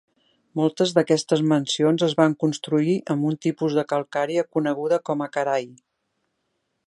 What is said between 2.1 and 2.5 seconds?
van